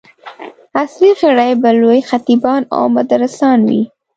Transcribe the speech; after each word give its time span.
اصلي 0.83 1.09
غړي 1.19 1.51
به 1.61 1.69
لوی 1.81 1.99
خطیبان 2.09 2.61
او 2.75 2.83
مدرسان 2.97 3.59
وي. 3.69 3.83